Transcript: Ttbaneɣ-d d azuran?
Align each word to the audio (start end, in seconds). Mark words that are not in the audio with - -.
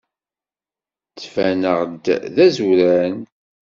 Ttbaneɣ-d 1.09 2.05
d 2.35 2.37
azuran? 2.45 3.19